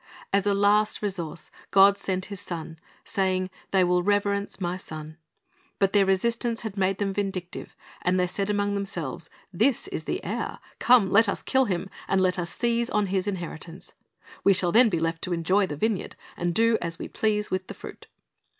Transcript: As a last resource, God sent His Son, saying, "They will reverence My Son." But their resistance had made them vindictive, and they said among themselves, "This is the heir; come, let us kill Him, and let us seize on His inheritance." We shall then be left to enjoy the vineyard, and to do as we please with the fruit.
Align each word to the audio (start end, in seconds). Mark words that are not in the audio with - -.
As 0.33 0.47
a 0.47 0.55
last 0.55 1.03
resource, 1.03 1.51
God 1.69 1.95
sent 1.95 2.25
His 2.33 2.39
Son, 2.39 2.79
saying, 3.03 3.51
"They 3.69 3.83
will 3.83 4.01
reverence 4.01 4.59
My 4.59 4.75
Son." 4.75 5.15
But 5.77 5.93
their 5.93 6.07
resistance 6.07 6.61
had 6.61 6.75
made 6.75 6.97
them 6.97 7.13
vindictive, 7.13 7.75
and 8.01 8.19
they 8.19 8.25
said 8.25 8.49
among 8.49 8.73
themselves, 8.73 9.29
"This 9.53 9.87
is 9.89 10.05
the 10.05 10.23
heir; 10.23 10.57
come, 10.79 11.11
let 11.11 11.29
us 11.29 11.43
kill 11.43 11.65
Him, 11.65 11.87
and 12.07 12.19
let 12.19 12.39
us 12.39 12.49
seize 12.49 12.89
on 12.89 13.05
His 13.13 13.27
inheritance." 13.27 13.93
We 14.43 14.53
shall 14.53 14.71
then 14.71 14.89
be 14.89 14.97
left 14.97 15.21
to 15.25 15.33
enjoy 15.33 15.67
the 15.67 15.77
vineyard, 15.77 16.15
and 16.35 16.55
to 16.55 16.59
do 16.71 16.77
as 16.81 16.97
we 16.97 17.07
please 17.07 17.51
with 17.51 17.67
the 17.67 17.75
fruit. 17.75 18.07